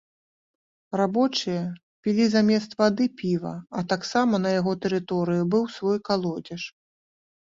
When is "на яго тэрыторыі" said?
4.47-5.49